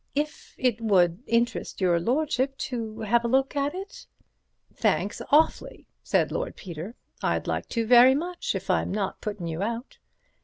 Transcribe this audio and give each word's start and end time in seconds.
If 0.15 0.55
it 0.57 0.81
would 0.81 1.21
interest 1.27 1.79
your 1.79 1.99
lordship 1.99 2.57
to 2.71 3.01
have 3.01 3.23
a 3.23 3.27
look 3.27 3.55
at 3.55 3.75
it—" 3.75 4.07
"Thanks 4.73 5.21
awfully," 5.29 5.85
said 6.01 6.31
Lord 6.31 6.55
Peter, 6.55 6.95
"I'd 7.21 7.45
like 7.45 7.67
to 7.69 7.85
very 7.85 8.15
much, 8.15 8.55
if 8.55 8.71
I'm 8.71 8.91
not 8.91 9.21
puttin' 9.21 9.45
you 9.45 9.61
out." 9.61 9.99